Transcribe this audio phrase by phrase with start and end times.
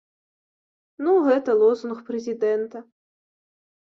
[1.07, 2.77] Ну, гэта лозунг прэзідэнта.